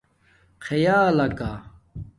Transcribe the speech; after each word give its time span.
خِیالکہ 0.65 1.51